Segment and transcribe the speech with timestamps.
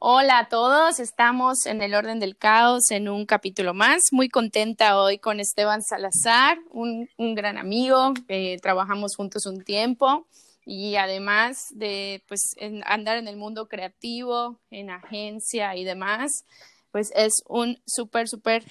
[0.00, 4.12] Hola a todos, estamos en el orden del caos en un capítulo más.
[4.12, 8.14] Muy contenta hoy con Esteban Salazar, un, gran amigo,
[8.62, 10.28] trabajamos juntos un tiempo
[10.64, 16.44] y además de pues, andar en el mundo creativo, en agencia y demás,
[16.92, 18.62] pues es un súper, súper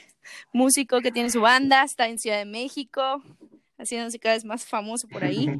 [0.53, 3.21] músico que tiene su banda, está en Ciudad de México,
[3.77, 5.47] haciéndose cada vez más famoso por ahí.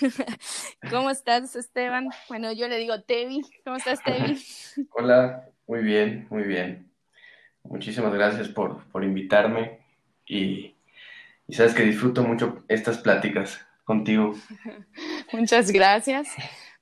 [0.90, 2.08] ¿Cómo estás, Esteban?
[2.28, 3.42] Bueno, yo le digo Tevi.
[3.64, 4.40] ¿Cómo estás, Tevi?
[4.90, 6.90] Hola, muy bien, muy bien.
[7.64, 9.80] Muchísimas gracias por, invitarme
[10.24, 10.76] y,
[11.48, 14.34] sabes que disfruto mucho estas pláticas contigo.
[15.32, 16.28] Muchas gracias.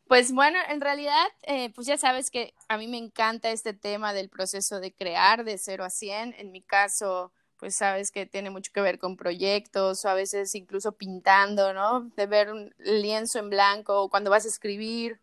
[0.07, 4.13] Pues bueno, en realidad, eh, pues ya sabes que a mí me encanta este tema
[4.13, 6.35] del proceso de crear de 0 a 100.
[6.37, 10.55] En mi caso, pues sabes que tiene mucho que ver con proyectos o a veces
[10.55, 12.11] incluso pintando, ¿no?
[12.17, 15.21] De ver un lienzo en blanco o cuando vas a escribir,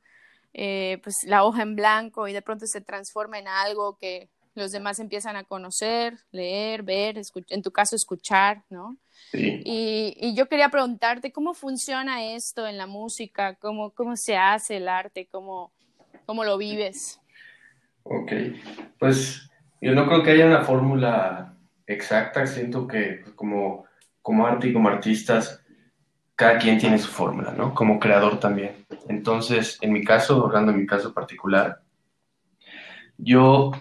[0.53, 4.71] eh, pues la hoja en blanco y de pronto se transforma en algo que los
[4.71, 8.97] demás empiezan a conocer, leer, ver, en tu caso escuchar, ¿no?
[9.31, 9.61] Sí.
[9.63, 14.89] Y, yo quería preguntarte cómo funciona esto en la música, cómo, cómo se hace el
[14.89, 15.71] arte, cómo,
[16.25, 17.21] cómo lo vives.
[18.03, 18.31] Ok,
[18.99, 21.55] pues yo no creo que haya una fórmula
[21.93, 23.85] exacta, siento que pues, como,
[24.21, 25.63] como arte y como artistas,
[26.35, 27.73] cada quien tiene su fórmula, ¿no?
[27.73, 28.85] Como creador también.
[29.07, 31.81] Entonces, en mi caso, hablando en mi caso particular,
[33.17, 33.71] yo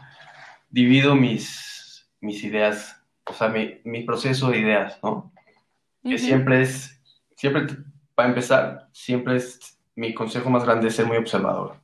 [0.69, 5.33] divido mis, mis ideas, o sea, mi, mi proceso de ideas, ¿no?
[6.03, 7.01] Que siempre es,
[7.37, 7.67] siempre,
[8.15, 11.77] para empezar, siempre es, mi consejo más grande es ser muy observador.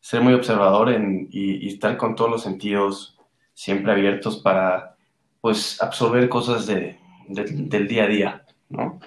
[0.00, 3.18] Ser muy observador en, y, y estar con todos los sentidos
[3.54, 4.93] siempre abiertos para
[5.44, 6.96] pues absorber cosas de,
[7.28, 8.98] del día a día, ¿no?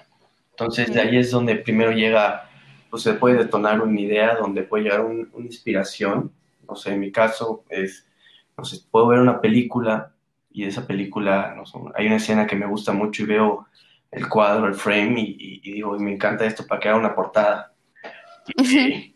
[0.52, 2.48] Entonces de ahí es donde primero llega,
[2.92, 6.32] pues se puede detonar una idea, donde puede llegar una inspiración,
[6.70, 8.06] no sé, en mi caso es,
[8.56, 10.14] no sé, puedo ver una película
[10.52, 13.66] y esa película, no sé, hay una escena que me gusta mucho y veo
[14.12, 17.74] el cuadro, el frame y, digo, me encanta esto para que haga una portada.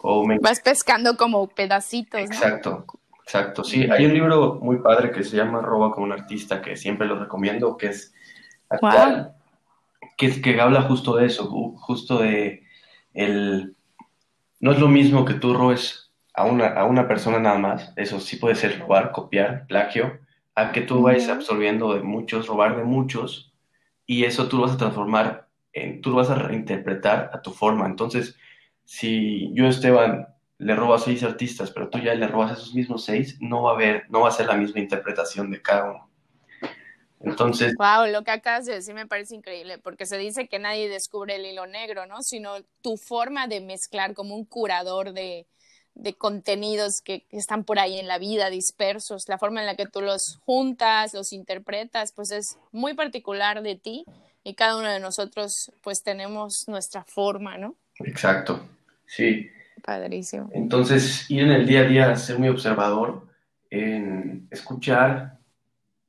[0.00, 0.36] o me...
[0.38, 2.20] Vas pescando como pedacitos.
[2.20, 2.84] Exacto.
[3.28, 3.86] Exacto, sí.
[3.90, 7.18] Hay un libro muy padre que se llama Roba como un artista, que siempre lo
[7.18, 8.14] recomiendo, que es
[8.70, 9.34] actual,
[10.16, 11.46] que, que habla justo de eso,
[11.76, 12.62] justo de
[13.12, 13.76] el...
[14.60, 18.18] No es lo mismo que tú robes a una, a una persona nada más, eso
[18.18, 20.20] sí puede ser robar, copiar, plagio,
[20.54, 23.52] a que tú vayas absorbiendo de muchos, robar de muchos,
[24.06, 27.50] y eso tú lo vas a transformar, en, tú lo vas a reinterpretar a tu
[27.50, 27.84] forma.
[27.84, 28.38] Entonces,
[28.86, 30.28] si yo, Esteban,
[30.58, 33.70] le robas seis artistas, pero tú ya le robas a esos mismos seis, no va
[33.70, 36.10] a haber, no va a ser la misma interpretación de cada uno.
[37.20, 37.74] Entonces.
[37.76, 41.36] Wow, lo que acabas de decir me parece increíble, porque se dice que nadie descubre
[41.36, 42.22] el hilo negro, ¿no?
[42.22, 45.46] Sino tu forma de mezclar como un curador de,
[45.94, 49.76] de contenidos que, que, están por ahí en la vida dispersos, la forma en la
[49.76, 54.04] que tú los juntas, los interpretas, pues es muy particular de ti
[54.44, 57.76] y cada uno de nosotros pues tenemos nuestra forma, ¿no?
[58.00, 58.68] Exacto,
[59.06, 59.50] sí.
[59.84, 60.50] Padrísimo.
[60.52, 63.28] Entonces, ir en el día a día, ser muy observador,
[63.70, 65.38] en escuchar,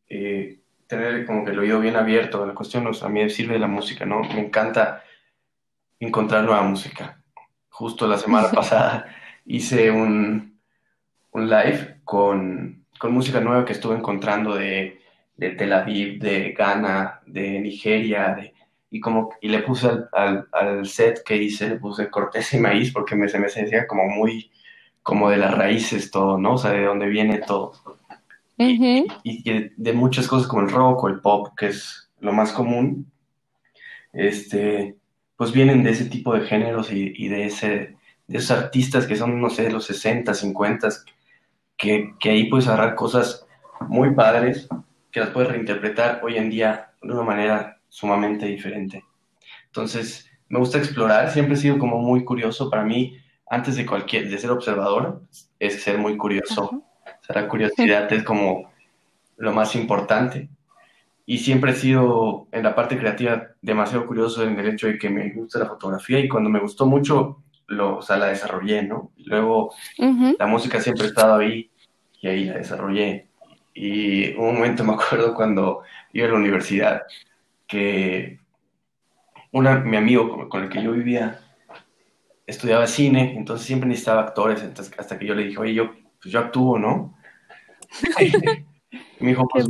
[0.07, 2.45] eh, tener como que el oído bien abierto.
[2.45, 4.21] La cuestión a mí me sirve la música, ¿no?
[4.21, 5.03] Me encanta
[5.99, 7.21] encontrar nueva música.
[7.69, 9.05] Justo la semana pasada
[9.45, 10.59] hice un,
[11.31, 15.01] un live con, con, música nueva que estuve encontrando de,
[15.37, 18.53] de Tel Aviv, de Ghana, de Nigeria, de
[18.91, 22.91] y como y le puse al, al, set que hice, le puse corteza y maíz
[22.91, 24.51] porque me, se me sentía como muy,
[25.03, 26.53] como de las raíces todo, ¿no?
[26.53, 27.73] O sea, de dónde viene todo.
[29.23, 32.51] y, y, de muchas cosas como el rock o el pop, que es lo más
[32.51, 33.09] común,
[34.11, 34.97] este,
[35.37, 37.95] pues vienen de ese tipo de géneros y, y de, ese,
[38.27, 40.89] de esos artistas que son, no sé, de los 60, 50,
[41.77, 43.45] que, que ahí puedes agarrar cosas
[43.87, 44.67] muy padres
[45.11, 49.03] que las puedes reinterpretar hoy en día de una manera sumamente diferente.
[49.65, 52.69] Entonces, me gusta explorar, siempre he sido como muy curioso.
[52.69, 53.17] Para mí,
[53.49, 55.23] antes de cualquier, de ser observador,
[55.59, 56.63] es ser muy curioso.
[56.63, 58.71] O sea, la curiosidad es como
[59.37, 60.49] lo más importante.
[61.25, 65.11] Y siempre he sido en la parte creativa demasiado curioso en el hecho de que
[65.11, 69.11] me gusta la fotografía y cuando me gustó mucho, lo, o sea, la desarrollé, ¿no?
[69.17, 69.71] luego
[70.39, 71.69] la música siempre ha estado ahí
[72.19, 73.27] y ahí la desarrollé.
[73.75, 75.83] Y un momento me acuerdo cuando
[76.13, 77.03] iba a la universidad
[77.69, 78.39] que
[79.51, 81.39] una, mi amigo con el que yo vivía
[82.45, 86.33] estudiaba cine, entonces siempre necesitaba actores, entonces hasta que yo le dije, oye, yo, pues
[86.33, 87.15] yo actúo, ¿no?
[88.19, 89.67] y me dijo, pues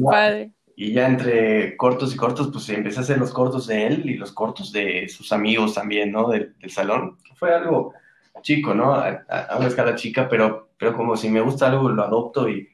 [0.75, 4.15] Y ya entre cortos y cortos, pues empecé a hacer los cortos de él y
[4.15, 6.29] los cortos de sus amigos también, ¿no?
[6.29, 7.17] Del, salón.
[7.35, 7.93] Fue algo
[8.41, 8.93] chico, ¿no?
[8.93, 9.25] A,
[9.57, 12.69] una escala chica, pero pero como si me gusta algo, lo adopto y,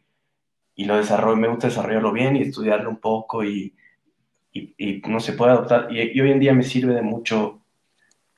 [0.75, 3.75] y lo desarrollo, me gusta desarrollarlo bien y estudiarlo un poco y,
[4.55, 5.91] y, no se puede adoptar.
[5.91, 7.61] Y, hoy en día me sirve de mucho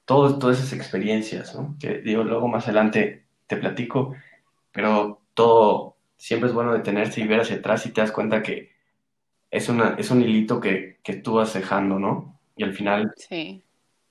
[0.06, 1.76] todo, todas esas experiencias, ¿no?
[1.80, 4.16] Que digo, luego más adelante te platico,
[4.72, 8.72] pero todo siempre es bueno detenerse y ver hacia atrás y te das cuenta que
[9.52, 12.40] es, una, es un hilito que, que tú vas dejando, ¿no?
[12.56, 13.64] Y al final sí.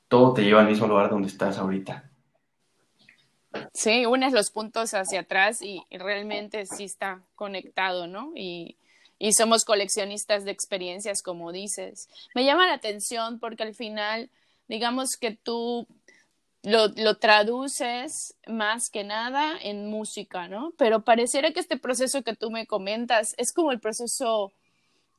[0.08, 2.10] todo te lleva al mismo lugar donde estás ahorita.
[3.72, 8.32] Sí, unes los puntos hacia atrás y, realmente sí está conectado, ¿no?
[8.34, 8.76] Y,
[9.18, 12.08] y, somos coleccionistas de experiencias, como dices.
[12.34, 14.30] Me llama la atención porque al final,
[14.68, 15.86] digamos que tú
[16.62, 20.72] lo, lo, traduces más que nada en música, ¿no?
[20.78, 24.52] Pero pareciera que este proceso que tú me comentas es como el proceso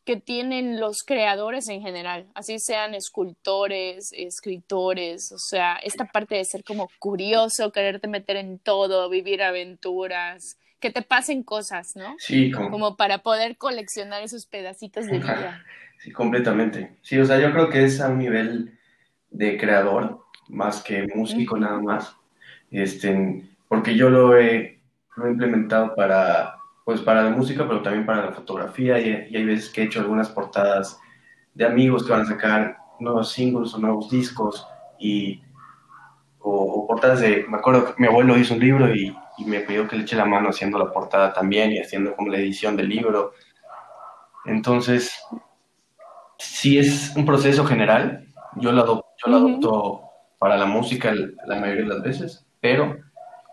[0.08, 6.46] que tienen los creadores en general, así sean escultores, escritores, o sea, esta parte de
[6.46, 12.16] ser como curioso, quererte meter en todo, vivir aventuras, que te pasen cosas, ¿no?
[12.20, 15.64] Sí, como, para poder coleccionar esos pedacitos de vida.
[16.00, 16.96] Sí, completamente.
[17.02, 18.78] Sí, o sea, yo creo que es a un nivel
[19.32, 22.16] de creador más que músico nada más,
[22.72, 24.80] este, porque yo lo he,
[25.16, 26.58] lo he implementado para
[26.88, 30.00] pues para la música, pero también para la fotografía y, hay veces que he hecho
[30.00, 30.98] algunas portadas
[31.54, 34.66] de amigos que van a sacar nuevos singles o nuevos discos
[34.98, 35.42] y
[36.40, 39.14] o, portadas de, me acuerdo que mi abuelo hizo un libro y,
[39.46, 42.38] me pidió que le eche la mano haciendo la portada también y haciendo como la
[42.38, 43.34] edición del libro.
[44.46, 45.20] Entonces,
[46.38, 50.02] sí es un proceso general, yo lo adopto, yo lo adopto
[50.40, 52.98] para la música la mayoría de las veces, pero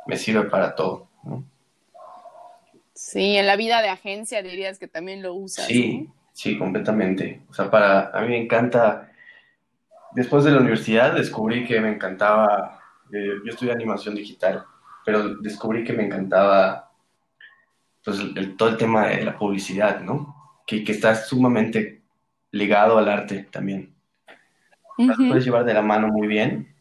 [0.07, 1.09] me sirve para todo.
[1.25, 1.45] ¿no?
[2.95, 5.67] Sí, en la vida de agencia dirías que también lo usas.
[5.67, 7.43] Sí, sí, completamente.
[7.51, 9.11] O sea, para a mí me encanta.
[10.13, 12.81] Después de la universidad descubrí que me encantaba.
[13.13, 14.65] Eh, yo estudié animación digital,
[15.05, 16.93] pero descubrí que me encantaba
[18.05, 18.19] pues,
[18.57, 20.63] todo el tema de la publicidad, ¿no?
[20.67, 22.03] Que, que está sumamente
[22.51, 23.95] ligado al arte también.
[24.97, 26.75] Puedes llevar de la mano muy bien.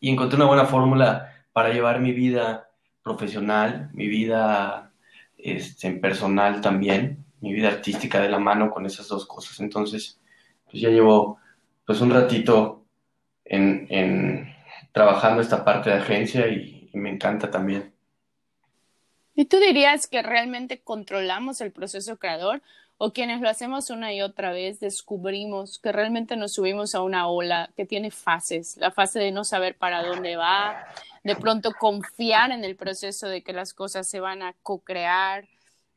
[0.00, 2.68] Y encontré una buena fórmula para llevar mi vida
[3.02, 4.92] profesional, mi vida
[5.38, 9.60] este, personal también, mi vida artística de la mano con esas dos cosas.
[9.60, 10.20] Entonces,
[10.70, 11.38] pues ya llevo
[11.84, 12.84] pues un ratito
[13.44, 14.54] en,
[14.92, 17.92] trabajando esta parte de agencia y, me encanta también.
[19.34, 22.62] ¿Y tú dirías que realmente controlamos el proceso creador
[22.98, 27.28] o quienes lo hacemos una y otra vez descubrimos que realmente nos subimos a una
[27.28, 30.86] ola que tiene fases, la fase de no saber para dónde va,
[31.24, 35.48] de pronto confiar en el proceso de que las cosas se van a co-crear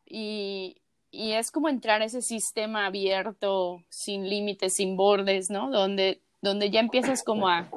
[0.06, 0.78] y,
[1.12, 5.72] es como entrar a ese sistema abierto, sin límites, sin bordes, ¿no?
[5.72, 7.68] Donde, donde ya empiezas como a,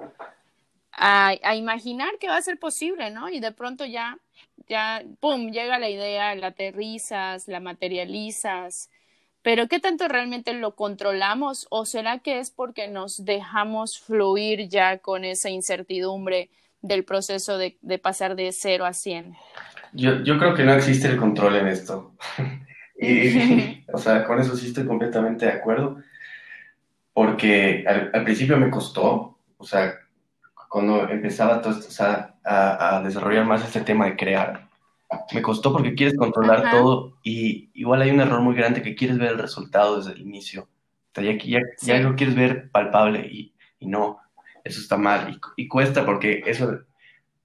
[1.01, 3.31] a, imaginar que va a ser posible, ¿no?
[3.31, 4.19] Y de pronto ya,
[4.69, 8.91] ya, ¡pum!, llega la idea, la aterrizas, la materializas.
[9.43, 11.67] Pero ¿qué tanto realmente lo controlamos?
[11.71, 16.51] ¿O será que es porque nos dejamos fluir ya con esa incertidumbre
[16.83, 19.35] del proceso de, pasar de cero a 100?
[19.95, 22.13] Yo, yo, creo que no existe el control en esto.
[23.01, 26.03] y, o sea, con eso sí estoy completamente de acuerdo,
[27.15, 30.00] porque al, principio me costó, o sea,
[30.71, 34.69] cuando empezaba todo esto, o sea, a, desarrollar más este tema de crear,
[35.33, 39.19] me costó porque quieres controlar todo y igual hay un error muy grande que quieres
[39.19, 40.63] ver el resultado desde el inicio.
[40.63, 44.21] O sea, ya, ya, lo quieres ver palpable y, y no
[44.63, 46.83] eso está mal y, cuesta porque eso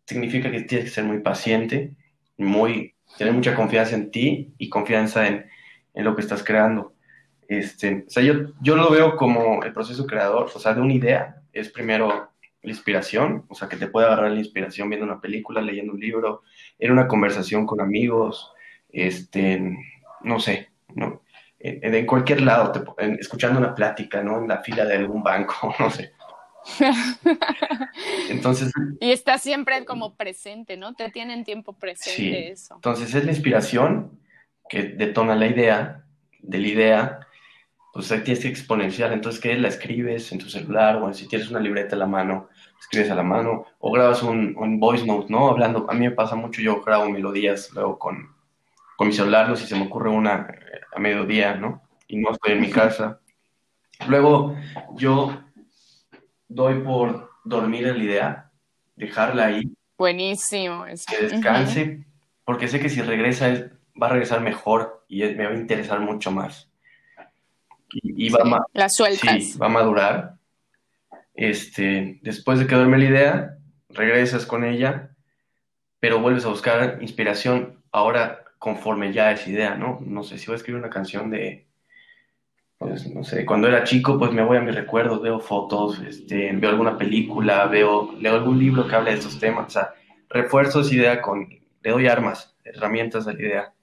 [0.06, 1.96] significa que tienes que ser muy paciente,
[2.38, 5.48] muy, tener mucha confianza en ti y confianza en,
[5.96, 6.94] en lo que estás creando.
[7.48, 10.94] Este, o sea, yo, yo lo veo como el proceso creador, o sea, de una
[10.94, 12.35] idea, es primero
[12.66, 16.00] la inspiración, o sea, que te puede agarrar la inspiración viendo una película, leyendo un
[16.00, 16.44] libro,
[16.80, 18.52] en una conversación con amigos,
[18.90, 19.78] este,
[20.22, 21.22] no sé, ¿no?
[21.60, 22.72] En, en cualquier lado,
[23.20, 24.40] escuchando una plática, ¿no?
[24.40, 26.14] En la fila de algún banco, no sé.
[28.30, 28.72] Entonces.
[29.00, 30.94] Y está siempre como presente, ¿no?
[30.94, 32.76] Te tienen tiempo presente eso.
[32.76, 34.20] Entonces es la inspiración
[34.68, 36.04] que detona la idea,
[36.40, 37.20] de la idea,
[37.96, 39.14] pues ahí tienes que exponenciar.
[39.14, 39.58] Entonces, ¿qué?
[39.58, 43.16] La escribes en tu celular o si tienes una libreta a la mano, escribes a
[43.16, 45.48] la mano o grabas un, un voice note, ¿no?
[45.48, 45.90] Hablando.
[45.90, 48.36] A mí me pasa mucho, yo grabo melodías luego con,
[48.98, 50.46] con mi celular, si se me ocurre una
[50.94, 51.84] a mediodía, ¿no?
[52.10, 53.22] Y no estoy en mi casa.
[54.10, 54.58] Luego,
[54.96, 55.42] yo
[56.50, 58.52] doy por dormir en la idea,
[58.98, 59.72] dejarla ahí.
[59.98, 60.84] Buenísimo.
[61.08, 62.06] Que descanse,
[62.44, 66.30] porque sé que si regresa va a regresar mejor y me va a interesar mucho
[66.30, 66.70] más.
[67.92, 69.58] Y, va, a la sueltas.
[69.62, 70.36] va a madurar.
[71.34, 73.58] Este, después de que duerme la idea,
[73.90, 75.12] regresas con ella,
[76.00, 80.00] pero vuelves a buscar inspiración ahora conforme ya es idea, ¿no?
[80.06, 81.66] No sé, si voy a escribir una canción de,
[82.78, 86.52] pues, no sé, cuando era chico, pues me voy a mis recuerdos, veo fotos, este,
[86.54, 89.94] veo alguna película, veo, leo algún libro que hable de estos temas, o sea,
[90.30, 93.74] refuerzo esa idea con, le doy armas, herramientas a la idea.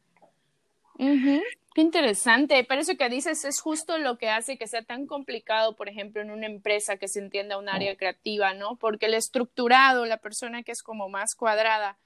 [1.74, 5.74] Qué interesante, pero eso que dices es justo lo que hace que sea tan complicado,
[5.74, 8.76] por ejemplo, en una empresa que se entienda un área creativa, ¿no?
[8.76, 11.96] Porque el estructurado, la persona que es como más cuadrada,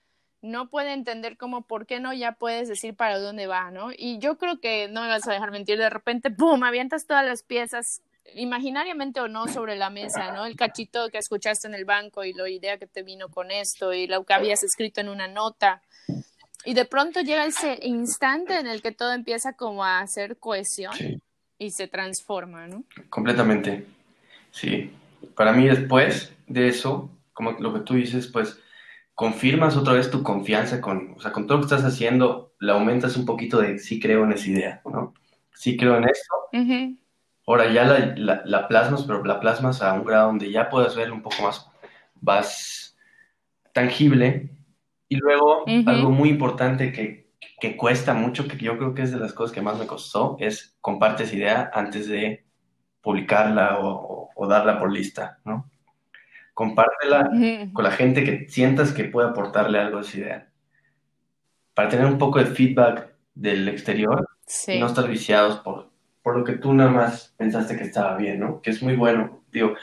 [0.40, 3.90] no puede entender cómo, ¿por qué no ya puedes decir para dónde va, ¿no?
[3.96, 7.26] Y yo creo que no me vas a dejar mentir, de repente, ¡pum!, avientas todas
[7.26, 8.02] las piezas,
[8.34, 10.46] imaginariamente o no, sobre la mesa, ¿no?
[10.46, 13.92] El cachito que escuchaste en el banco y la idea que te vino con esto
[13.92, 15.82] y lo que habías escrito en una nota.
[16.66, 20.92] Y de pronto llega ese instante en el que todo empieza como a hacer cohesión
[21.58, 22.84] y se transforma, ¿no?
[23.08, 23.86] Completamente,
[24.50, 24.90] sí.
[25.36, 28.58] Para mí después de eso, como lo que tú dices, pues
[29.14, 32.72] confirmas otra vez tu confianza con, o sea, con todo lo que estás haciendo, le
[32.72, 35.14] aumentas un poquito de sí creo en esa idea, ¿no?
[35.54, 36.34] Sí creo en esto.
[37.46, 41.14] Ahora ya la, la, plasmas, pero la plasmas a un grado donde ya puedes verlo
[41.14, 41.70] un poco más,
[42.20, 42.96] más
[43.72, 44.50] tangible.
[45.08, 49.18] Y luego, algo muy importante que, que cuesta mucho, que yo creo que es de
[49.18, 52.44] las cosas que más me costó, es compartes idea antes de
[53.00, 55.70] publicarla o, o darla por lista, ¿no?
[56.56, 57.30] compártela
[57.74, 60.48] con la gente que sientas que puede aportarle algo a esa idea.
[61.74, 64.26] Para tener un poco de feedback del exterior
[64.66, 65.90] y no estar viciados por,
[66.22, 68.62] por lo que tú nada más pensaste que estaba bien, ¿no?
[68.62, 69.42] Que es muy bueno.
[69.52, 69.74] Digo,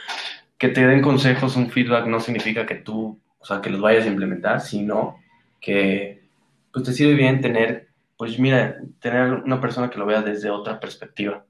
[0.58, 4.06] que te den consejos, un feedback no significa que tú, o sea, que los vayas
[4.06, 5.20] a implementar, sino
[5.60, 6.24] que
[6.72, 10.80] pues te sirve bien tener, pues mira, tener una persona que lo vea desde otra
[10.80, 11.46] perspectiva.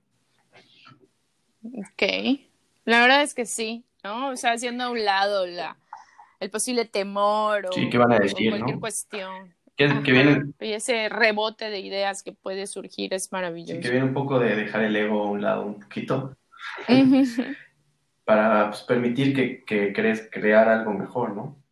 [1.63, 2.41] Ok.
[2.85, 3.85] La verdad es que sí.
[4.03, 4.29] ¿no?
[4.29, 5.77] O sea, haciendo a un lado la,
[6.39, 9.53] el posible temor o, cualquier cuestión.
[9.75, 13.75] Que, viene, y ese rebote de ideas que puede surgir es maravilloso.
[13.75, 16.35] Sí, que viene un poco de dejar el ego a un lado un poquito.
[18.25, 21.62] para pues, permitir que, que crees crear algo mejor, ¿no?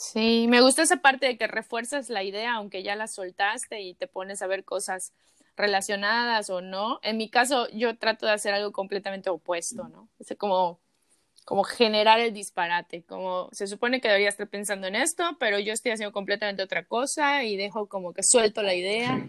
[0.00, 3.92] Sí, me gusta esa parte de que refuerzas la idea, aunque ya la soltaste y
[3.92, 5.12] te pones a ver cosas
[5.58, 7.00] relacionadas o no.
[7.02, 10.08] En mi caso, yo trato de hacer algo completamente opuesto, ¿no?
[10.18, 10.80] Es como
[11.44, 15.72] como generar el disparate, como se supone que debería estar pensando en esto, pero yo
[15.72, 19.28] estoy haciendo completamente otra cosa y dejo como que suelto la idea.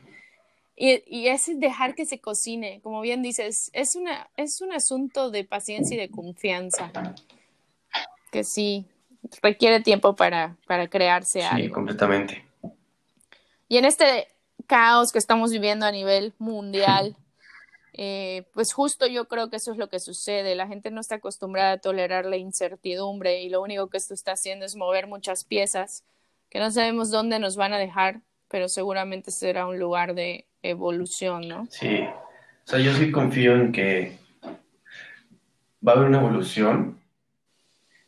[0.75, 5.31] Y, y, es dejar que se cocine, como bien dices, es, una, es un asunto
[5.31, 6.91] de paciencia y de confianza,
[8.31, 8.85] que sí,
[9.41, 11.65] requiere tiempo para, para crearse algo.
[11.65, 12.45] Sí, completamente.
[13.67, 14.27] Y en este
[14.67, 17.15] caos que estamos viviendo a nivel mundial,
[17.93, 20.55] eh, pues justo yo creo que eso es lo que sucede.
[20.55, 24.33] La gente no está acostumbrada a tolerar la incertidumbre y lo único que esto está
[24.33, 26.03] haciendo es mover muchas piezas
[26.49, 31.47] que no sabemos dónde nos van a dejar, pero seguramente será un lugar de evolución,
[31.47, 31.65] ¿no?
[31.71, 34.19] Sí, o sea, yo sí confío en que
[35.85, 37.00] va a haber una evolución.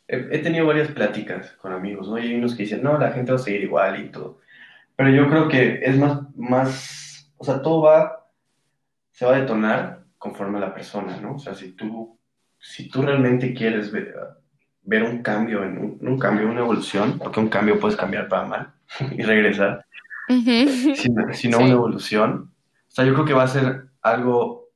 [0.06, 2.18] He, tenido varias pláticas con amigos, ¿no?
[2.18, 4.40] Y hay unos que dicen, no, la gente va a seguir igual y todo.
[4.96, 8.24] Pero yo creo que es más, más, o sea, todo va
[9.14, 11.36] se va a detonar conforme a la persona, ¿no?
[11.36, 12.18] O sea, si tú,
[12.58, 14.12] si tú realmente quieres ver,
[14.82, 18.74] ver un cambio, en un, cambio, una evolución, porque un cambio puedes cambiar para mal
[19.12, 19.86] y regresar,
[21.32, 22.50] sino, una evolución,
[22.88, 24.70] o sea, yo creo que va a ser algo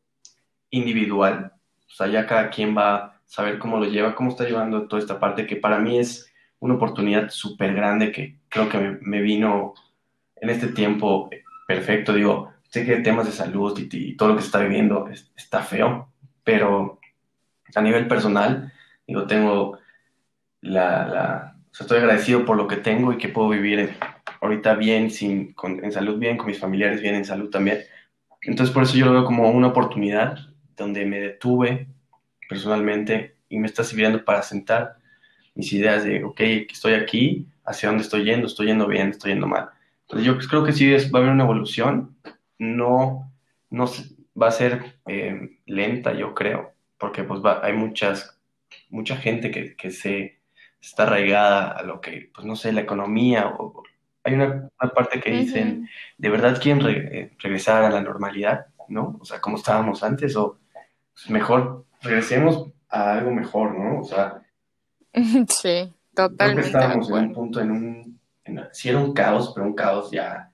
[0.70, 1.52] individual,
[1.88, 5.20] o sea, ya cada quien va saber cómo lo lleva, cómo está llevando toda esta
[5.20, 9.75] parte, que para mí es una oportunidad súper grande que creo que me, me vino
[10.37, 11.30] en este tiempo
[11.66, 15.61] perfecto, digo, sé que temas de salud y, todo lo que se está viviendo está
[15.61, 16.11] feo,
[16.42, 16.99] pero
[17.75, 18.73] a nivel personal,
[19.06, 19.78] digo, tengo
[20.62, 23.94] la, la o sea, estoy agradecido por lo que tengo y que puedo vivir
[24.40, 27.80] ahorita bien, sin, en salud bien, con mis familiares bien, en salud también.
[28.40, 30.38] Entonces, por eso yo lo veo como una oportunidad
[30.76, 31.88] donde me detuve
[32.49, 34.97] personalmente y me está sirviendo para sentar
[35.55, 36.40] mis ideas de, ok,
[36.71, 39.71] estoy aquí, hacia dónde estoy yendo, estoy yendo bien, estoy yendo mal.
[40.02, 42.17] Entonces, yo creo que sí es, va a haber una evolución
[42.59, 43.33] no,
[43.71, 43.87] no
[44.40, 48.38] va a ser eh, lenta, yo creo, porque pues hay muchas,
[48.90, 50.40] mucha gente que, que, se
[50.81, 53.83] está arraigada a lo que, pues no sé, la economía, o,
[54.25, 55.88] hay una, parte que dicen,
[56.19, 58.67] ¿de verdad quieren eh, regresar a la normalidad?
[58.88, 59.19] ¿No?
[59.21, 60.59] O sea, como estábamos antes, o
[61.14, 64.00] pues, mejor regresemos a algo mejor, ¿no?
[64.00, 64.43] O sea,
[65.49, 66.71] sí, totalmente.
[66.71, 70.11] Creo estábamos en un punto, en un, en, sí era un caos, pero un caos
[70.11, 70.50] ya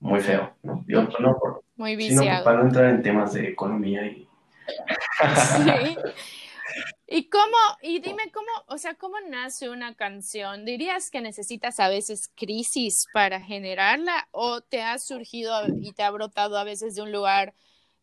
[0.00, 0.84] muy feo, ¿no?
[0.86, 2.44] Yo, no por, muy viciado.
[2.44, 4.28] para no entrar en temas de economía y...
[5.34, 5.96] sí.
[7.14, 10.64] ¿Y cómo, y dime cómo, o sea, cómo nace una canción?
[10.64, 16.10] ¿Dirías que necesitas a veces crisis para generarla o te ha surgido y te ha
[16.10, 17.52] brotado a veces de un lugar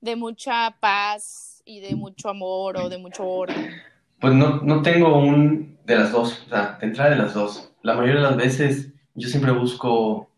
[0.02, 3.72] de mucha paz y de mucho amor o de mucho orden?
[4.20, 7.72] Pues no, no tengo un de las dos, o sea, de entrada de las dos.
[7.82, 10.30] La mayoría de las veces yo siempre busco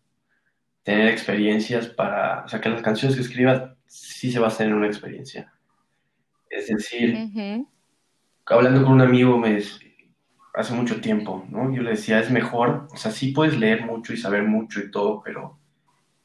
[0.82, 4.86] tener experiencias para, o sea, que las canciones que escriba sí se basen en una
[4.86, 5.52] experiencia.
[6.50, 7.16] Es decir,
[8.46, 9.60] hablando con un amigo me,
[10.54, 11.74] hace mucho tiempo, ¿no?
[11.74, 14.90] Yo le decía, es mejor, o sea, sí puedes leer mucho y saber mucho y
[14.90, 15.58] todo, pero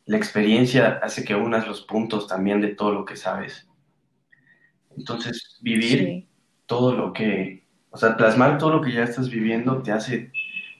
[0.07, 3.67] la experiencia hace que unas los puntos también de todo lo que sabes.
[4.97, 6.27] Entonces, vivir
[6.65, 10.31] todo lo que, o sea, plasmar todo lo que ya estás viviendo te hace,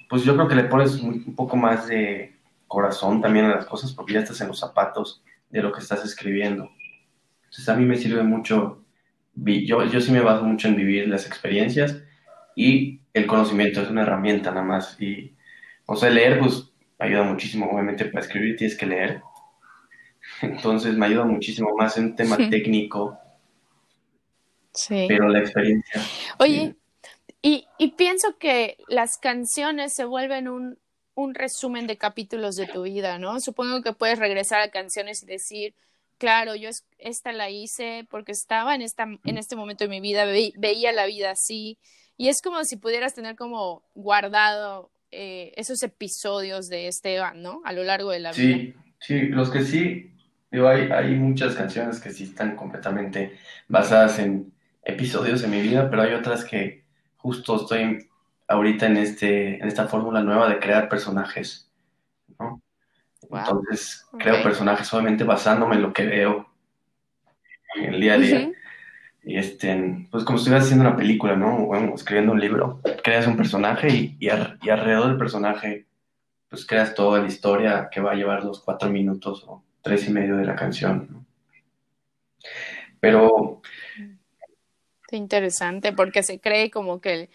[0.09, 2.35] pues yo creo que le pones un poco más de
[2.67, 6.03] corazón también a las cosas porque ya estás en los zapatos de lo que estás
[6.03, 6.71] escribiendo.
[7.43, 8.83] Entonces, a mí me sirve mucho
[9.45, 12.01] yo, yo sí me baso mucho en vivir las experiencias
[12.55, 14.99] y el conocimiento es una herramienta nada más.
[14.99, 15.35] Y,
[15.85, 16.66] o sea, leer, pues,
[16.99, 17.69] ayuda muchísimo.
[17.69, 19.21] Obviamente, para escribir tienes que leer.
[20.41, 23.17] Entonces, me ayuda muchísimo más en un tema técnico.
[24.73, 25.05] Sí.
[25.07, 26.01] Pero la experiencia.
[26.39, 26.75] Oye,
[27.41, 30.77] y, y, pienso que las canciones se vuelven un,
[31.15, 33.39] un resumen de capítulos de tu vida, ¿no?
[33.39, 35.73] Supongo que puedes regresar a canciones y decir,
[36.19, 40.25] claro, yo esta la hice porque estaba en, esta, en este momento de mi vida,
[40.25, 41.79] veía la vida así,
[42.17, 47.61] y es como si pudieras tener como guardado eh, esos episodios de Esteban, ¿no?
[47.63, 48.57] A lo largo de la vida.
[48.57, 50.11] Sí, sí, los que sí,
[50.51, 53.37] digo, hay, hay muchas canciones que sí están completamente
[53.67, 56.85] basadas en episodios de mi vida, pero hay otras que
[57.17, 58.09] justo estoy
[58.47, 61.69] ahorita en, este, en esta fórmula nueva de crear personajes,
[62.39, 62.61] ¿no?
[63.29, 66.49] Entonces creo personajes solamente basándome en lo que veo
[67.75, 68.39] en el día a día.
[68.39, 68.53] Y
[69.35, 71.65] este, pues como si estuvieras haciendo una película, ¿no?
[71.65, 75.85] O escribiendo un libro, creas un personaje y, y, alrededor del personaje,
[76.49, 80.11] pues creas toda la historia que va a llevar los cuatro minutos o tres y
[80.11, 81.25] medio de la canción.
[82.99, 83.61] Pero...
[85.11, 87.29] Interesante, porque se cree como que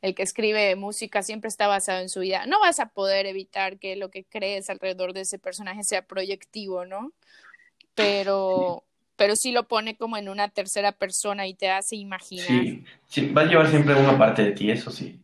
[0.00, 2.46] el que escribe música siempre está basado en su vida.
[2.46, 6.84] No vas a poder evitar que lo que crees alrededor de ese personaje sea proyectivo,
[6.84, 7.12] ¿no?
[7.94, 8.84] Pero,
[9.18, 12.46] pero sí lo pone como en una tercera persona y te hace imaginar.
[12.46, 15.20] Sí, sí va a llevar siempre una parte de ti, eso sí.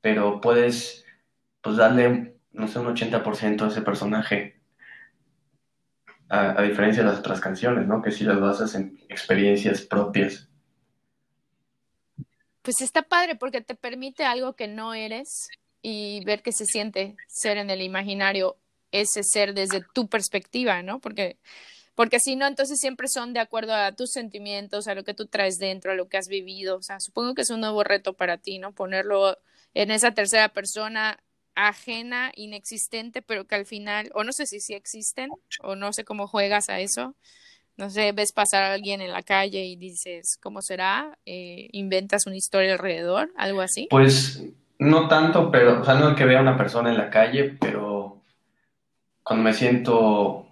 [0.00, 1.04] Pero puedes,
[1.60, 4.60] pues, darle, no sé, un 80% a ese personaje.
[6.28, 8.00] A, a, diferencia de las otras canciones, ¿no?
[8.00, 10.48] Que si las basas en experiencias propias
[12.64, 15.48] pues está padre porque te permite algo que no eres
[15.82, 18.56] y ver qué se siente ser en el imaginario
[18.90, 20.98] ese ser desde tu perspectiva, ¿no?
[20.98, 21.36] Porque
[21.94, 25.26] porque si no, entonces siempre son de acuerdo a tus sentimientos, a lo que tú
[25.26, 26.76] traes dentro, a lo que has vivido.
[26.76, 28.72] O sea, supongo que es un nuevo reto para ti, ¿no?
[28.72, 29.38] Ponerlo
[29.74, 31.18] en esa tercera persona
[31.54, 35.30] ajena, inexistente, pero que al final, o no sé si sí existen,
[35.60, 37.14] o no sé cómo juegas a eso,
[37.76, 41.18] no sé, ves pasar a alguien en la calle y dices, ¿cómo será?
[41.26, 43.32] Eh, ¿Inventas una historia alrededor?
[43.36, 43.88] ¿Algo así?
[43.90, 44.42] Pues
[44.78, 48.22] no tanto, pero, o sea, no que vea a una persona en la calle, pero
[49.22, 50.43] cuando me siento,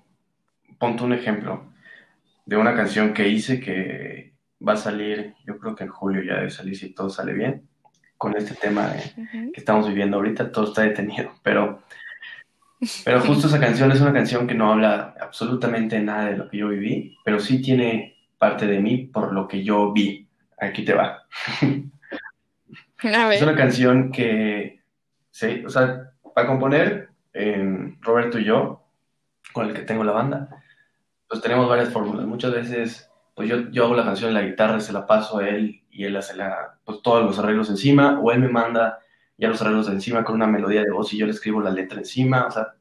[0.82, 1.72] ponte un ejemplo
[2.44, 4.34] de una canción que hice que
[4.66, 7.68] va a salir, yo creo que en julio ya debe salir si todo sale bien,
[8.18, 8.92] con este tema
[9.22, 11.84] que estamos viviendo ahorita, todo está detenido, pero
[13.04, 16.56] pero justo esa canción es una canción que no habla absolutamente nada de lo que
[16.56, 20.26] yo viví, pero sí tiene parte de mí por lo que yo vi.
[20.60, 21.22] Aquí te va.
[23.32, 24.80] Es una canción que,
[25.30, 27.10] sí, o sea, para componer,
[28.00, 28.84] Roberto y yo,
[29.52, 30.61] con el que tengo la banda,
[31.32, 32.26] pues tenemos varias fórmulas.
[32.26, 35.48] Muchas veces, pues yo, yo hago la canción en la guitarra, se la paso a
[35.48, 38.98] él y él hace la, pues, todos los arreglos encima, o él me manda
[39.38, 42.00] ya los arreglos encima con una melodía de voz y yo le escribo la letra
[42.00, 42.74] encima, o sea,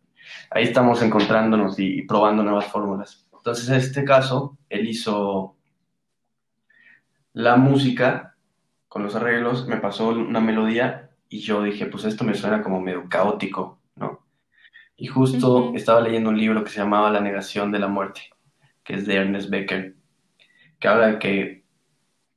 [0.49, 3.25] ahí estamos encontrándonos y, probando nuevas fórmulas.
[3.31, 5.55] Entonces, en este caso, él hizo
[7.31, 8.35] la música
[8.89, 12.81] con los arreglos, me pasó una melodía y yo dije, pues esto me suena como
[12.81, 14.25] medio caótico, ¿no?
[14.97, 18.23] Y justo estaba leyendo un libro que se llamaba La negación de la muerte,
[18.83, 19.95] que es de Ernest Becker,
[20.79, 21.63] que habla de que,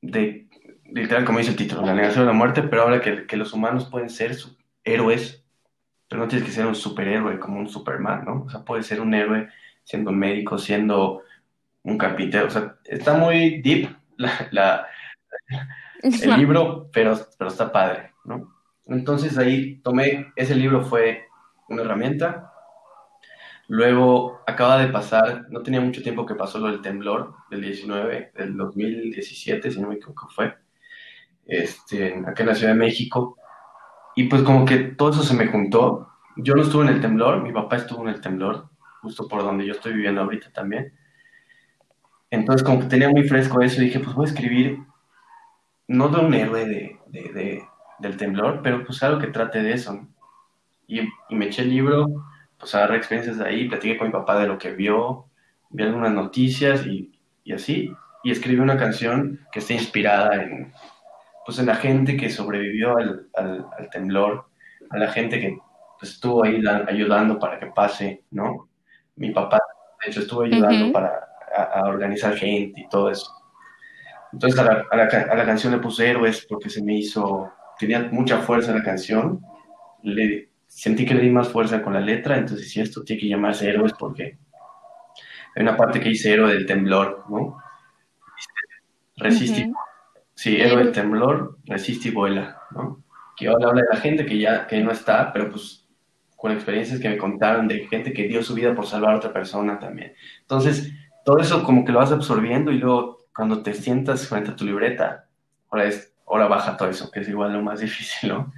[0.01, 0.47] de,
[0.85, 3.53] literal como dice el título, la negación de la muerte, pero habla que, que los
[3.53, 4.35] humanos pueden ser
[4.83, 5.45] héroes
[6.07, 8.43] pero no tienes que ser un superhéroe como un Superman, ¿no?
[8.43, 9.49] O sea, puedes ser un héroe
[9.83, 11.23] siendo médico, siendo
[11.83, 12.47] un carpintero.
[12.47, 14.87] O sea, está muy deep la,
[16.01, 18.53] el libro, pero, pero está padre, ¿no?
[18.85, 21.25] Entonces ahí tomé, ese libro fue
[21.69, 22.51] una herramienta.
[23.67, 28.31] Luego acaba de pasar, no tenía mucho tiempo que pasó lo del temblor del 19,
[28.35, 30.55] del 2017, si no me equivoco fue.
[31.45, 33.37] este, acá en la Ciudad de México.
[34.15, 36.09] Y pues como que todo eso se me juntó.
[36.37, 38.69] Yo no estuve en el temblor, mi papá estuvo en el temblor,
[39.01, 40.93] justo por donde yo estoy viviendo ahorita también.
[42.31, 44.79] Entonces como que tenía muy fresco eso y dije, pues voy a escribir,
[45.87, 47.63] no de un héroe de, de,
[47.99, 50.07] del temblor, pero pues algo que trate de eso.
[50.87, 52.05] Y, y, me eché el libro,
[52.59, 55.27] pues agarré experiencias de ahí, platiqué con mi papá de lo que vio,
[55.69, 57.11] vi algunas noticias y,
[57.43, 57.91] y así,
[58.23, 60.73] y escribí una canción que está inspirada en,
[61.45, 64.47] pues en la gente que sobrevivió al, al, temblor,
[64.89, 65.57] a la gente que
[65.99, 68.69] pues, estuvo ahí ayudando para que pase, ¿no?
[69.15, 69.59] Mi papá,
[70.03, 71.11] de hecho, estuvo ayudando para
[71.55, 73.31] a, organizar gente y todo eso.
[74.33, 77.51] Entonces a la, a, la, a la, canción le puse héroes porque se me hizo,
[77.79, 79.41] tenía mucha fuerza la canción,
[80.03, 83.29] le, sentí que le di más fuerza con la letra, entonces si esto tiene que
[83.29, 84.37] llamarse héroes porque
[85.55, 87.57] hay una parte que dice héroe del temblor, ¿no?
[89.15, 89.71] Resiste,
[90.33, 93.01] sí, héroe del temblor, resiste y vuela, ¿no?
[93.37, 95.87] Que habla, habla de la gente que ya que no está, pero pues
[96.35, 99.31] con experiencias que me contaron de gente que dio su vida por salvar a otra
[99.31, 100.13] persona también.
[100.41, 100.91] Entonces,
[101.23, 104.65] todo eso como que lo vas absorbiendo y luego cuando te sientas frente a tu
[104.65, 105.29] libreta,
[105.69, 108.51] ahora, es, ahora baja todo eso, que es igual lo más difícil, ¿no?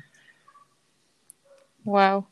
[1.88, 2.28] Wow.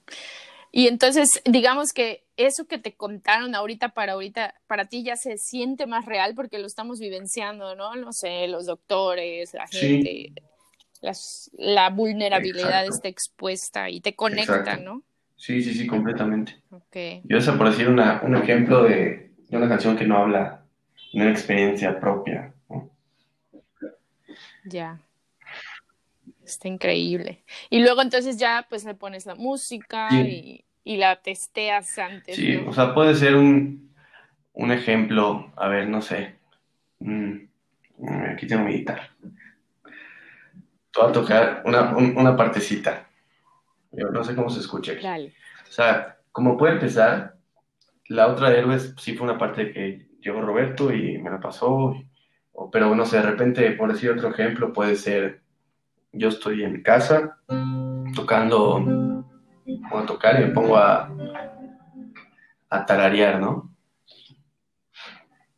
[0.70, 5.38] Y entonces, digamos que eso que te contaron ahorita para ahorita, para ti ya se
[5.38, 7.96] siente más real porque lo estamos vivenciando, ¿no?
[7.96, 10.34] No sé, los doctores, la gente,
[11.02, 15.04] las, la vulnerabilidad está expuesta y te conecta, ¿no?
[15.38, 16.62] Sí, sí, sí, completamente.
[16.70, 17.22] Okay.
[17.24, 20.66] Yo esa por decir una, un ejemplo de, de, una canción que no habla
[21.14, 22.54] de una experiencia propia.
[22.70, 22.90] ¿no?
[24.66, 25.00] Ya.
[26.46, 27.44] Está increíble.
[27.70, 32.36] Y luego entonces ya pues le pones la música y, la testeas antes.
[32.36, 33.92] Sí, o sea, puede ser un,
[34.54, 36.36] un, ejemplo, a ver, no sé.
[37.00, 37.48] Mm,
[38.32, 39.10] aquí tengo mi guitarra.
[39.24, 43.10] Te voy a tocar una, una partecita.
[43.92, 45.06] Yo no sé cómo se escucha aquí.
[45.08, 47.38] O sea, como puede empezar,
[48.08, 51.96] la otra de Héroes sí fue una parte que llegó Roberto y me la pasó.
[52.72, 55.45] pero no sé, de repente, por decir otro ejemplo, puede ser
[56.16, 57.38] yo estoy en mi casa
[58.16, 58.80] tocando,
[59.66, 61.12] voy a tocar y me pongo a,
[62.70, 63.72] a tararear, ¿no?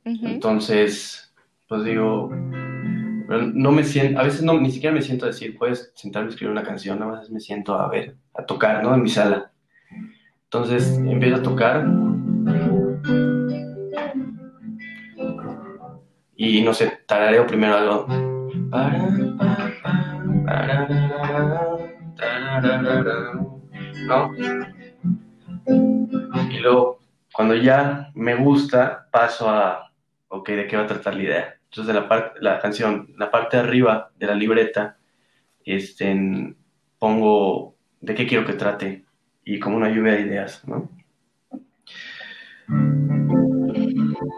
[0.04, 1.34] Entonces,
[1.68, 5.92] pues digo, no me siento, a veces no, ni siquiera me siento a decir, puedes
[5.96, 8.96] sentarme a escribir una canción, a veces me siento a ver, a tocar, ¿no?
[8.96, 9.52] En mi sala.
[10.46, 11.86] Entonces empiezo a tocar
[16.38, 18.08] y no sé, tarareo primero algo.
[24.08, 24.34] ¿No?
[26.50, 27.00] Y luego,
[27.34, 29.92] cuando ya me gusta, paso a,
[30.30, 31.56] ok, ¿de qué va a tratar la idea?
[31.66, 34.98] Entonces, de la, parte la canción, la parte de arriba de la libreta,
[35.66, 36.56] este,
[36.98, 39.06] pongo de qué quiero que trate
[39.44, 40.90] y como una lluvia de ideas, ¿no?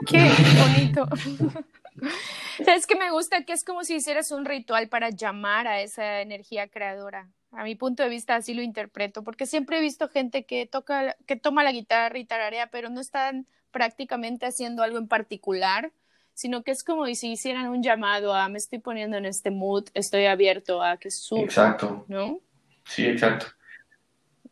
[0.05, 1.07] Qué bonito.
[2.65, 3.43] ¿Sabes que me gusta?
[3.43, 7.29] Que es como si hicieras un ritual para llamar a esa energía creadora.
[7.51, 11.15] A mi punto de vista así lo interpreto, porque siempre he visto gente que toca,
[11.25, 15.91] que toma la guitarra y tararea, pero no están prácticamente haciendo algo en particular,
[16.33, 19.89] sino que es como si hicieran un llamado a me estoy poniendo en este mood,
[19.93, 21.43] estoy abierto a que surja.
[21.43, 22.05] Exacto.
[22.07, 22.39] ¿No?
[22.85, 23.47] Sí, exacto.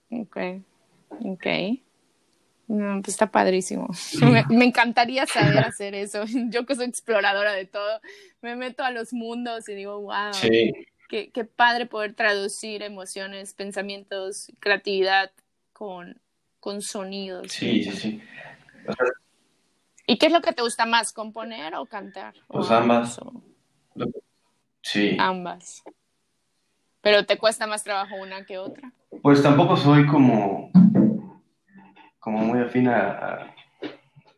[0.10, 0.38] Ok,
[1.24, 1.48] ok.
[2.68, 3.88] Pues está padrísimo.
[4.50, 6.24] Me, encantaría saber hacer eso.
[6.50, 8.02] Yo que soy exploradora de todo,
[8.42, 10.34] me meto a los mundos y digo, wow.
[10.34, 10.74] Sí.
[11.10, 15.32] Qué, qué padre poder traducir emociones, pensamientos, creatividad
[15.72, 16.20] con,
[16.60, 17.54] con sonidos.
[17.54, 18.22] Sí, sí, sí.
[20.06, 22.34] ¿Y qué es lo que te gusta más, componer o cantar?
[22.48, 23.20] Pues ambas.
[24.82, 25.16] Sí.
[25.18, 25.84] Ambas.
[27.00, 28.92] Pero te cuesta más trabajo una que otra.
[29.22, 30.72] Pues tampoco soy como
[32.28, 33.56] como muy afín a,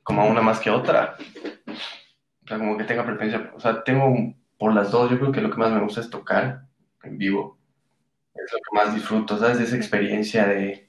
[0.04, 1.18] como a una más que otra.
[2.44, 3.52] O sea, como que tenga preferencia.
[3.56, 4.16] O sea, tengo
[4.60, 5.10] por las dos.
[5.10, 6.68] Yo creo que lo que más me gusta es tocar
[7.02, 7.58] en vivo.
[8.36, 9.58] Es lo que más disfruto, ¿sabes?
[9.58, 10.88] De esa experiencia de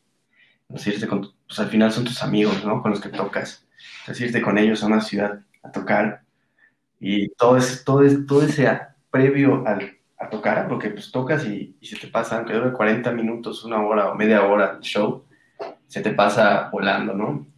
[0.67, 2.83] pues, irte con, pues al final son tus amigos, ¿no?
[2.83, 3.67] Con los que tocas.
[4.01, 6.25] Entonces irte con ellos a una ciudad a tocar.
[7.01, 8.79] Y todo, es, todo, es, todo ese
[9.11, 13.11] previo al, a tocar, porque pues tocas y, y se te pasa, aunque dure 40
[13.13, 15.25] minutos, una hora o media hora el show,
[15.91, 17.49] se te pasa volando, ¿no?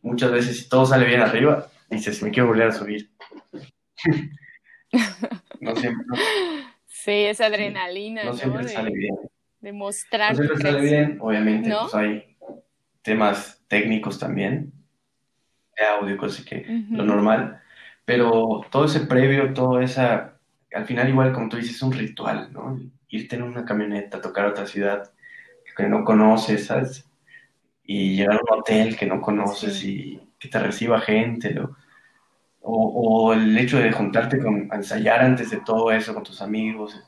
[0.00, 3.10] Muchas veces si todo sale bien arriba, dices, me quiero volver a subir.
[5.60, 6.06] no siempre.
[6.86, 8.24] Sí, esa adrenalina.
[8.24, 9.14] No, siempre sale bien.
[9.60, 10.32] Demostrar.
[10.32, 12.36] No siempre sale bien, obviamente, pues hay
[13.02, 14.72] temas técnicos también,
[15.76, 17.60] de audio, cosas que lo normal,
[18.06, 20.38] pero todo ese previo, toda esa
[20.72, 22.80] al final igual como tú dices es un ritual, ¿no?
[23.08, 25.10] Irte en una camioneta, tocar a otra ciudad
[25.76, 27.07] que no conoces, ¿sabes?
[27.88, 31.76] Y llegar a un hotel que no conoces y que te reciba gente, ¿no?
[32.70, 37.00] o, el hecho de juntarte con, a ensayar antes de todo eso con tus amigos.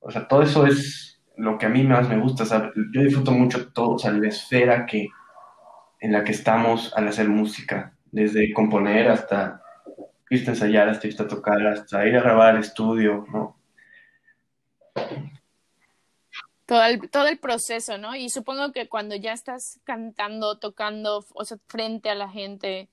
[0.00, 2.44] O sea, todo eso es lo que a mí más me gusta.
[2.92, 5.08] yo disfruto mucho todo, o sea, la esfera que,
[6.00, 9.60] en la que estamos al hacer música, desde componer hasta
[10.30, 13.56] irte a ensayar, hasta irte a tocar, hasta ir a grabar al estudio, ¿no?
[16.66, 18.16] Todo el, todo el proceso, ¿no?
[18.16, 22.88] Y supongo que cuando ya estás cantando, tocando, o sea, frente a la gente,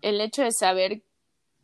[0.00, 1.02] el hecho de saber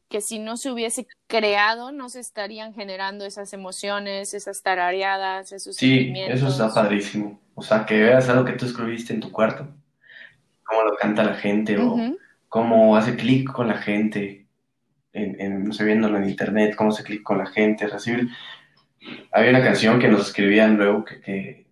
[0.09, 5.76] que si no se hubiese creado, no se estarían generando esas emociones, esas tarareadas, esos
[5.76, 7.40] sí, eso está padrísimo.
[7.55, 9.66] O sea, que veas algo que tú escribiste en tu cuarto,
[10.64, 11.96] cómo lo canta la gente o
[12.48, 14.46] cómo hace clic con la gente,
[15.12, 18.29] en, no sé, viéndolo en internet, cómo hace clic con la gente, recibir...
[19.33, 21.66] Había una canción que nos escribían luego que, que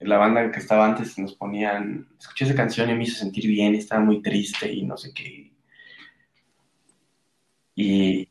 [0.00, 3.74] la banda que estaba antes nos ponían, escuché esa canción y me hizo sentir bien,
[3.74, 5.46] estaba muy triste y no sé qué,
[7.78, 8.30] y,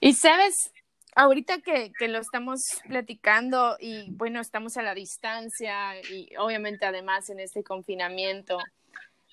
[0.00, 0.72] y, sabes,
[1.16, 7.28] ahorita que, que, lo estamos platicando y bueno, estamos a la distancia y obviamente además
[7.28, 8.58] en este confinamiento,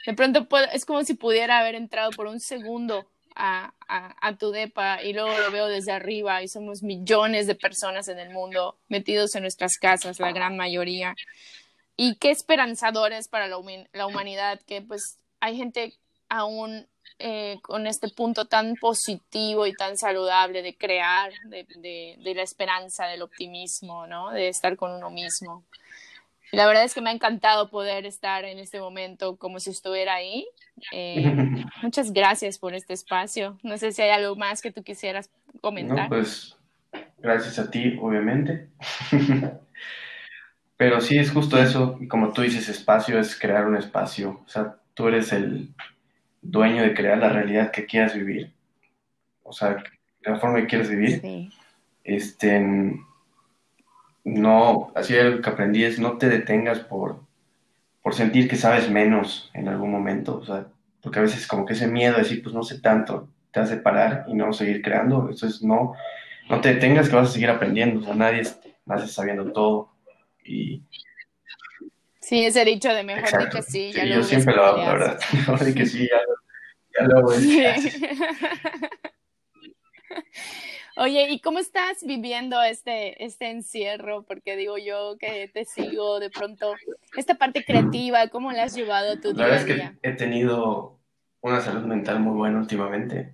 [0.08, 5.04] de pronto es como si pudiera haber entrado por un segundo a, a, tu depa
[5.04, 9.36] y luego lo veo desde arriba y somos millones de personas en el mundo metidos
[9.36, 11.15] en nuestras casas, la gran mayoría.
[11.98, 13.58] Y qué esperanzadores para la,
[13.93, 15.93] la humanidad que pues hay gente
[16.30, 21.65] aún eh, con este punto tan positivo y tan saludable de crear, de,
[22.19, 24.32] de, la esperanza, del optimismo, ¿no?
[24.32, 25.63] De estar con uno mismo.
[26.55, 30.15] La verdad es que me ha encantado poder estar en este momento como si estuviera
[30.15, 30.47] ahí.
[30.91, 31.23] Eh,
[31.83, 33.57] muchas gracias por este espacio.
[33.63, 35.29] No sé si hay algo más que tú quisieras
[35.61, 36.03] comentar.
[36.03, 36.57] No, pues
[37.19, 38.69] gracias a ti, obviamente.
[40.77, 41.97] Pero sí, es justo eso.
[42.01, 44.41] Y como tú dices, espacio es crear un espacio.
[44.45, 45.73] O sea, tú eres el,
[46.45, 48.53] dueño de crear la realidad que quieras vivir,
[49.43, 49.83] o sea,
[50.21, 51.49] la forma que quieres vivir,
[52.03, 52.63] este,
[54.25, 57.21] no, así algo que aprendí es no te detengas por,
[58.01, 60.67] por sentir que sabes menos en algún momento, o sea,
[61.01, 63.77] porque a veces como que ese miedo de decir, pues no sé tanto, te hace
[63.77, 65.93] parar y no seguir creando, entonces no,
[66.49, 68.41] no te detengas que vas a seguir aprendiendo, o sea, nadie
[68.85, 69.91] nace sabiendo todo
[70.43, 70.81] y
[72.19, 73.91] Sí, ese dicho de mejor que sí.
[73.93, 75.19] Ya yo siempre lo hago, la verdad.
[75.33, 76.19] Mejor di que sí, ya,
[76.99, 77.33] ya lo hago.
[80.97, 84.23] Oye, ¿y cómo estás viviendo este, este encierro?
[84.23, 86.73] Porque digo yo que te sigo de pronto,
[87.17, 90.99] esta parte creativa, ¿cómo la has llevado tu día La verdad es que he tenido
[91.41, 93.34] una salud mental muy buena últimamente,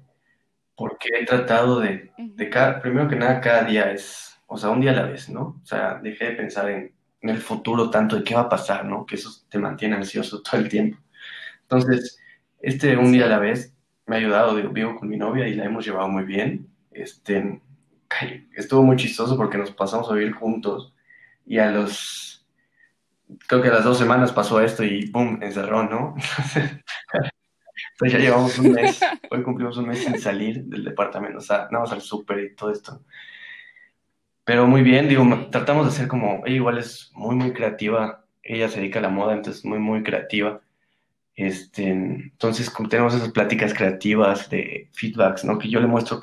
[0.76, 4.82] porque he tratado de, de cada, primero que nada, cada día es, o sea, un
[4.82, 5.60] día a la vez, ¿no?
[5.62, 8.86] O sea, dejé de pensar en en el futuro tanto de qué va a pasar,
[8.86, 9.06] ¿no?
[9.06, 10.98] Que eso te mantiene ansioso todo el tiempo.
[11.64, 12.20] Entonces,
[12.60, 13.74] este un día a la vez
[14.06, 16.68] me ha ayudado, vivo con mi novia y la hemos llevado muy bien.
[16.92, 17.62] Este,
[18.56, 20.94] estuvo muy chistoso porque nos pasamos a vivir juntos
[21.46, 22.46] y a los,
[23.48, 25.40] creo que a las dos semanas pasó esto y ¡pum!
[25.42, 26.16] encerró, ¿no?
[27.94, 29.00] Entonces ya llevamos un mes,
[29.32, 32.72] hoy cumplimos un mes sin salir del departamento, o sea, vamos al súper y todo
[32.72, 33.04] esto.
[34.44, 38.70] Pero muy bien, digo, tratamos de ser como, ella igual es muy, muy creativa, ella
[38.70, 40.62] se dedica a la moda, entonces muy, muy creativa.
[41.36, 45.58] Este, entonces, tenemos esas pláticas creativas de feedbacks, ¿no?
[45.58, 46.20] Que yo le muestro,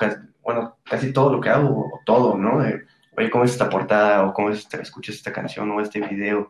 [0.49, 2.57] bueno, casi todo lo que hago, o todo, ¿no?
[3.19, 4.25] Oye, ¿cómo es esta portada?
[4.25, 6.49] O ¿cómo es esta, escuchas esta canción o este video?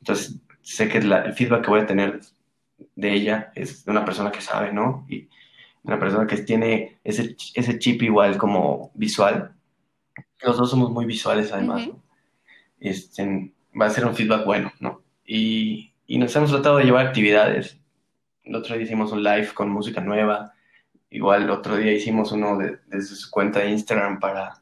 [0.00, 2.20] Entonces, sé que el feedback que voy a tener
[2.96, 5.06] de ella es de una persona que sabe, ¿no?
[5.08, 5.28] Y
[5.84, 9.54] una persona que tiene ese, ese chip igual como visual,
[10.42, 11.88] los dos somos muy visuales además,
[12.80, 15.00] este, va a ser un feedback bueno, ¿no?
[15.24, 17.78] Y, y, nos hemos tratado de llevar actividades.
[18.42, 20.54] El otro día hicimos un live con música nueva,
[21.12, 24.60] igual el otro día hicimos uno desde su cuenta de Instagram para...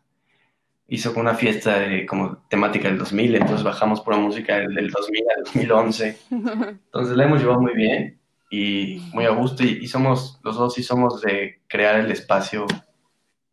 [0.89, 5.25] Hizo una fiesta de como temática del 2000, entonces bajamos por la música del 2000
[5.37, 6.19] al 2011.
[6.31, 8.19] Entonces la hemos llevado muy bien
[8.51, 12.67] y muy a gusto y, y somos, los dos sí somos de crear el espacio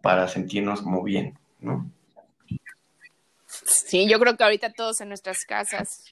[0.01, 1.91] para sentirnos como bien, ¿no?
[3.67, 6.05] Sí, yo creo que ahorita todos en nuestras casas,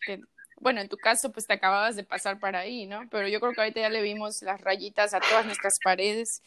[0.60, 3.08] bueno, en tu caso pues te acababas de pasar para ahí, ¿no?
[3.10, 6.42] Pero yo creo que ahorita ya le vimos las rayitas a todas nuestras paredes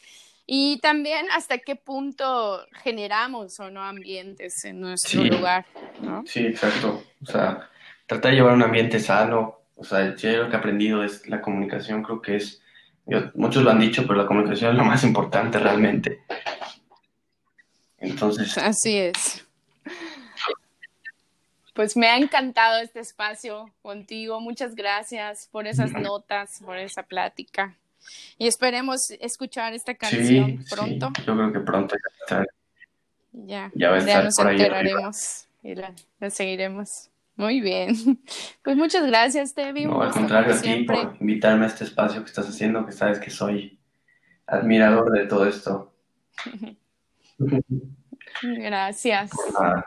[0.51, 5.65] y también hasta qué punto generamos o no ambientes en nuestro lugar,
[6.01, 6.23] ¿no?
[6.25, 7.03] Sí, exacto.
[7.21, 7.69] O sea,
[8.07, 11.39] tratar de llevar un ambiente sano, o sea, yo lo que he aprendido es la
[11.39, 12.63] comunicación, creo que es,
[13.35, 16.23] muchos lo han dicho, pero la comunicación es lo más importante realmente.
[17.99, 18.57] Entonces.
[18.57, 19.45] Así es.
[21.79, 24.41] Pues me ha encantado este espacio contigo.
[24.41, 27.77] Muchas gracias por esas notas, por esa plática.
[28.37, 31.13] Y esperemos escuchar esta canción pronto.
[31.25, 31.95] yo creo que pronto
[32.29, 32.45] ya,
[33.31, 35.93] ya, ya, va a estar nos por enteraremos y la,
[36.29, 37.09] seguiremos.
[37.37, 37.95] Muy bien.
[38.61, 39.85] Pues muchas gracias, Tevi.
[39.85, 43.19] No, al contrario a ti por invitarme a este espacio que estás haciendo, que sabes
[43.19, 43.79] que soy
[44.47, 45.93] admirador de todo esto.
[48.41, 49.31] Gracias.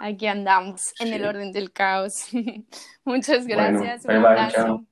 [0.01, 2.27] Aquí andamos en el orden del caos.
[3.05, 4.05] Muchas gracias.
[4.05, 4.87] Un abrazo.